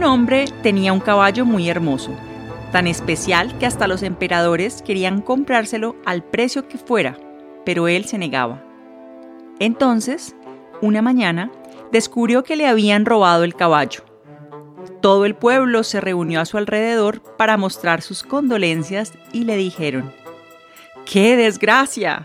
Un 0.00 0.06
hombre 0.06 0.46
tenía 0.62 0.94
un 0.94 1.00
caballo 1.00 1.44
muy 1.44 1.68
hermoso, 1.68 2.16
tan 2.72 2.86
especial 2.86 3.58
que 3.58 3.66
hasta 3.66 3.86
los 3.86 4.02
emperadores 4.02 4.80
querían 4.80 5.20
comprárselo 5.20 5.94
al 6.06 6.24
precio 6.24 6.66
que 6.68 6.78
fuera, 6.78 7.18
pero 7.66 7.86
él 7.86 8.06
se 8.06 8.16
negaba. 8.16 8.64
Entonces, 9.58 10.34
una 10.80 11.02
mañana, 11.02 11.50
descubrió 11.92 12.44
que 12.44 12.56
le 12.56 12.66
habían 12.66 13.04
robado 13.04 13.44
el 13.44 13.54
caballo. 13.54 14.00
Todo 15.02 15.26
el 15.26 15.34
pueblo 15.34 15.82
se 15.82 16.00
reunió 16.00 16.40
a 16.40 16.46
su 16.46 16.56
alrededor 16.56 17.20
para 17.36 17.58
mostrar 17.58 18.00
sus 18.00 18.22
condolencias 18.22 19.12
y 19.34 19.44
le 19.44 19.56
dijeron, 19.56 20.10
¡Qué 21.04 21.36
desgracia! 21.36 22.22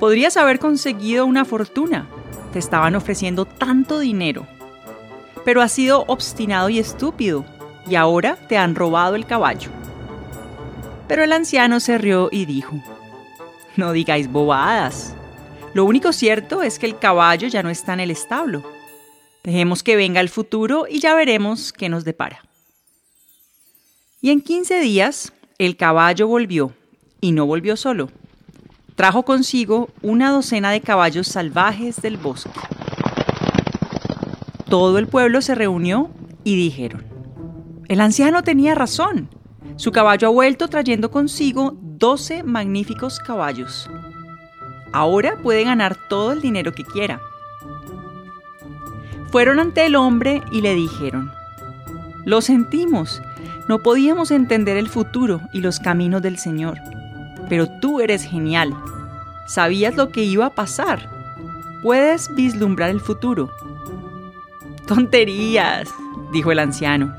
Podrías 0.00 0.38
haber 0.38 0.58
conseguido 0.58 1.26
una 1.26 1.44
fortuna. 1.44 2.06
Te 2.54 2.58
estaban 2.58 2.96
ofreciendo 2.96 3.44
tanto 3.44 3.98
dinero 3.98 4.46
pero 5.44 5.62
has 5.62 5.72
sido 5.72 6.04
obstinado 6.06 6.68
y 6.68 6.78
estúpido, 6.78 7.44
y 7.86 7.96
ahora 7.96 8.36
te 8.48 8.56
han 8.56 8.74
robado 8.74 9.16
el 9.16 9.26
caballo. 9.26 9.70
Pero 11.08 11.24
el 11.24 11.32
anciano 11.32 11.80
se 11.80 11.98
rió 11.98 12.28
y 12.30 12.46
dijo, 12.46 12.82
No 13.76 13.92
digáis 13.92 14.30
bobadas. 14.30 15.14
Lo 15.74 15.84
único 15.84 16.12
cierto 16.12 16.62
es 16.62 16.78
que 16.78 16.86
el 16.86 16.98
caballo 16.98 17.48
ya 17.48 17.62
no 17.62 17.70
está 17.70 17.94
en 17.94 18.00
el 18.00 18.10
establo. 18.10 18.62
Dejemos 19.42 19.82
que 19.82 19.96
venga 19.96 20.20
el 20.20 20.28
futuro 20.28 20.86
y 20.88 21.00
ya 21.00 21.14
veremos 21.14 21.72
qué 21.72 21.88
nos 21.88 22.04
depara. 22.04 22.44
Y 24.20 24.30
en 24.30 24.40
15 24.40 24.80
días 24.80 25.32
el 25.58 25.76
caballo 25.76 26.28
volvió, 26.28 26.72
y 27.20 27.32
no 27.32 27.46
volvió 27.46 27.76
solo. 27.76 28.10
Trajo 28.94 29.24
consigo 29.24 29.88
una 30.02 30.30
docena 30.30 30.70
de 30.70 30.80
caballos 30.80 31.26
salvajes 31.26 32.00
del 32.02 32.18
bosque 32.18 32.50
todo 34.72 34.96
el 34.96 35.06
pueblo 35.06 35.42
se 35.42 35.54
reunió 35.54 36.08
y 36.44 36.56
dijeron, 36.56 37.04
el 37.88 38.00
anciano 38.00 38.42
tenía 38.42 38.74
razón. 38.74 39.28
Su 39.76 39.92
caballo 39.92 40.28
ha 40.28 40.30
vuelto 40.30 40.68
trayendo 40.68 41.10
consigo 41.10 41.76
doce 41.78 42.42
magníficos 42.42 43.20
caballos. 43.20 43.90
Ahora 44.90 45.36
puede 45.42 45.64
ganar 45.64 45.98
todo 46.08 46.32
el 46.32 46.40
dinero 46.40 46.72
que 46.72 46.84
quiera. 46.84 47.20
Fueron 49.30 49.60
ante 49.60 49.84
el 49.84 49.94
hombre 49.94 50.40
y 50.50 50.62
le 50.62 50.74
dijeron, 50.74 51.30
lo 52.24 52.40
sentimos, 52.40 53.20
no 53.68 53.80
podíamos 53.80 54.30
entender 54.30 54.78
el 54.78 54.88
futuro 54.88 55.42
y 55.52 55.60
los 55.60 55.80
caminos 55.80 56.22
del 56.22 56.38
Señor, 56.38 56.78
pero 57.50 57.68
tú 57.82 58.00
eres 58.00 58.24
genial, 58.24 58.74
sabías 59.46 59.96
lo 59.96 60.08
que 60.08 60.24
iba 60.24 60.46
a 60.46 60.54
pasar, 60.54 61.10
puedes 61.82 62.34
vislumbrar 62.34 62.88
el 62.88 63.00
futuro 63.00 63.50
Tonterías, 64.94 65.88
dijo 66.32 66.52
el 66.52 66.58
anciano. 66.58 67.14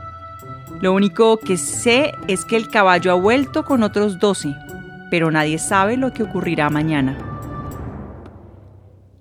Lo 0.80 0.94
único 0.94 1.38
que 1.38 1.58
sé 1.58 2.14
es 2.28 2.46
que 2.46 2.56
el 2.56 2.70
caballo 2.70 3.12
ha 3.12 3.16
vuelto 3.16 3.66
con 3.66 3.82
otros 3.82 4.20
doce, 4.20 4.54
pero 5.10 5.32
nadie 5.32 5.58
sabe 5.58 5.98
lo 5.98 6.14
que 6.14 6.22
ocurrirá 6.22 6.70
mañana. 6.70 7.18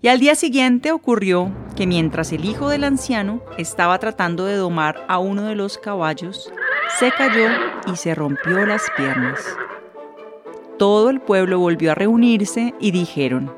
Y 0.02 0.08
al 0.08 0.20
día 0.20 0.34
siguiente 0.34 0.92
ocurrió 0.92 1.50
que 1.76 1.86
mientras 1.86 2.30
el 2.32 2.44
hijo 2.44 2.68
del 2.68 2.84
anciano 2.84 3.41
estaba 3.56 3.98
tratando 3.98 4.44
de 4.44 4.56
domar 4.56 5.02
a 5.08 5.18
uno 5.18 5.44
de 5.44 5.54
los 5.54 5.78
caballos, 5.78 6.52
se 6.98 7.10
cayó 7.10 7.48
y 7.91 7.96
se 7.96 8.14
rompió 8.14 8.66
las 8.66 8.82
piernas. 8.98 9.41
Todo 10.78 11.08
el 11.08 11.22
pueblo 11.22 11.58
volvió 11.58 11.92
a 11.92 11.94
reunirse 11.94 12.74
y 12.78 12.91
dijeron, 12.91 13.50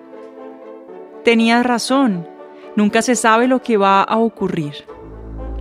Tenías 1.25 1.67
razón, 1.67 2.29
Nunca 2.77 3.03
se 3.03 3.15
sabe 3.15 3.47
lo 3.47 3.63
que 3.63 3.77
va 3.77 4.03
a 4.03 4.19
ocurrir. 4.19 4.75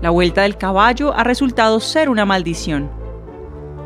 La 0.02 0.10
vuelta 0.10 0.42
del 0.42 0.58
caballo 0.58 1.14
ha 1.14 1.24
resultado 1.24 1.80
ser 1.80 2.10
una 2.10 2.26
maldición. 2.26 2.90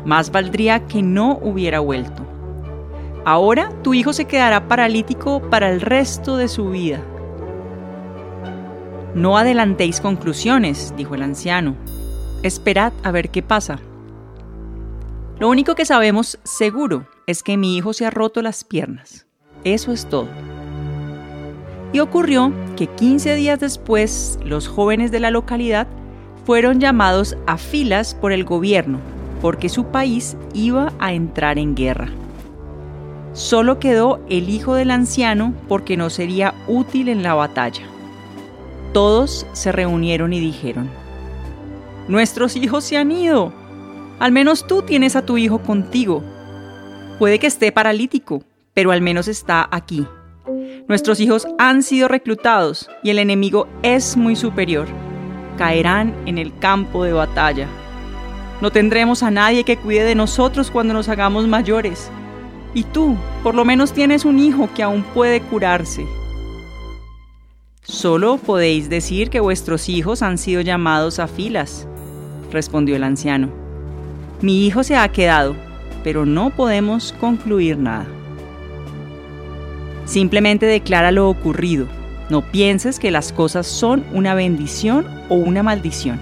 Más 0.04 0.32
valdría 0.32 0.86
que 0.86 1.02
no 1.02 1.38
hubiera 1.42 1.80
vuelto. 1.80 2.26
Ahora 3.24 3.70
tu 3.82 3.92
hijo 3.92 4.12
se 4.12 4.24
quedará 4.24 4.68
paralítico 4.68 5.42
para 5.50 5.70
el 5.70 5.80
resto 5.80 6.36
de 6.36 6.48
su 6.48 6.70
vida. 6.70 7.00
No 9.14 9.36
adelantéis 9.36 10.00
conclusiones, 10.00 10.94
dijo 10.96 11.14
el 11.14 11.22
anciano. 11.22 11.76
Esperad 12.42 12.92
a 13.02 13.10
ver 13.10 13.30
qué 13.30 13.42
pasa. 13.42 13.78
Lo 15.38 15.48
único 15.48 15.74
que 15.74 15.84
sabemos 15.84 16.38
seguro 16.44 17.06
es 17.26 17.42
que 17.42 17.56
mi 17.56 17.76
hijo 17.76 17.92
se 17.92 18.06
ha 18.06 18.10
roto 18.10 18.42
las 18.42 18.64
piernas. 18.64 19.26
Eso 19.64 19.92
es 19.92 20.08
todo. 20.08 20.28
Y 21.92 22.00
ocurrió 22.00 22.52
que 22.76 22.86
15 22.86 23.34
días 23.34 23.60
después 23.60 24.38
los 24.44 24.68
jóvenes 24.68 25.10
de 25.10 25.20
la 25.20 25.30
localidad 25.30 25.86
fueron 26.44 26.80
llamados 26.80 27.36
a 27.46 27.56
filas 27.56 28.14
por 28.14 28.32
el 28.32 28.44
gobierno 28.44 28.98
porque 29.40 29.68
su 29.68 29.86
país 29.86 30.36
iba 30.52 30.92
a 30.98 31.12
entrar 31.12 31.58
en 31.58 31.74
guerra. 31.74 32.08
Solo 33.32 33.78
quedó 33.78 34.20
el 34.28 34.48
hijo 34.48 34.74
del 34.74 34.90
anciano 34.90 35.54
porque 35.68 35.96
no 35.96 36.10
sería 36.10 36.54
útil 36.66 37.08
en 37.08 37.22
la 37.22 37.34
batalla. 37.34 37.82
Todos 38.92 39.46
se 39.52 39.70
reunieron 39.70 40.32
y 40.32 40.40
dijeron, 40.40 40.90
Nuestros 42.08 42.56
hijos 42.56 42.84
se 42.84 42.96
han 42.96 43.12
ido. 43.12 43.52
Al 44.18 44.32
menos 44.32 44.66
tú 44.66 44.82
tienes 44.82 45.14
a 45.14 45.24
tu 45.24 45.36
hijo 45.36 45.58
contigo. 45.60 46.24
Puede 47.18 47.38
que 47.38 47.46
esté 47.46 47.70
paralítico, 47.70 48.42
pero 48.74 48.90
al 48.90 49.02
menos 49.02 49.28
está 49.28 49.68
aquí. 49.70 50.06
Nuestros 50.88 51.20
hijos 51.20 51.46
han 51.58 51.82
sido 51.82 52.08
reclutados 52.08 52.88
y 53.02 53.10
el 53.10 53.18
enemigo 53.18 53.68
es 53.82 54.16
muy 54.16 54.34
superior. 54.36 54.88
Caerán 55.58 56.14
en 56.24 56.38
el 56.38 56.58
campo 56.58 57.04
de 57.04 57.12
batalla. 57.12 57.68
No 58.62 58.70
tendremos 58.70 59.22
a 59.22 59.30
nadie 59.30 59.64
que 59.64 59.76
cuide 59.76 60.04
de 60.04 60.14
nosotros 60.14 60.70
cuando 60.70 60.94
nos 60.94 61.10
hagamos 61.10 61.46
mayores. 61.46 62.10
Y 62.72 62.84
tú, 62.84 63.16
por 63.42 63.54
lo 63.54 63.66
menos 63.66 63.92
tienes 63.92 64.24
un 64.24 64.38
hijo 64.38 64.70
que 64.74 64.82
aún 64.82 65.02
puede 65.02 65.42
curarse. 65.42 66.06
Solo 67.82 68.38
podéis 68.38 68.88
decir 68.88 69.28
que 69.28 69.40
vuestros 69.40 69.90
hijos 69.90 70.22
han 70.22 70.38
sido 70.38 70.62
llamados 70.62 71.18
a 71.18 71.28
filas, 71.28 71.86
respondió 72.50 72.96
el 72.96 73.04
anciano. 73.04 73.50
Mi 74.40 74.66
hijo 74.66 74.82
se 74.82 74.96
ha 74.96 75.06
quedado, 75.10 75.54
pero 76.02 76.24
no 76.24 76.48
podemos 76.48 77.14
concluir 77.20 77.76
nada. 77.76 78.06
Simplemente 80.08 80.64
declara 80.64 81.12
lo 81.12 81.28
ocurrido. 81.28 81.86
No 82.30 82.40
pienses 82.40 82.98
que 82.98 83.10
las 83.10 83.30
cosas 83.30 83.66
son 83.66 84.06
una 84.14 84.34
bendición 84.34 85.06
o 85.28 85.34
una 85.34 85.62
maldición. 85.62 86.18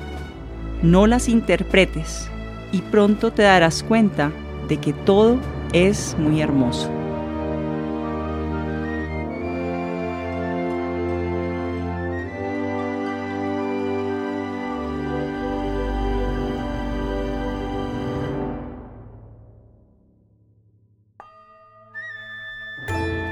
No 0.82 1.06
las 1.06 1.28
interpretes 1.28 2.28
y 2.72 2.80
pronto 2.80 3.30
te 3.30 3.42
darás 3.42 3.84
cuenta 3.84 4.32
de 4.68 4.78
que 4.78 4.92
todo 4.92 5.38
es 5.72 6.16
muy 6.18 6.40
hermoso. 6.40 6.95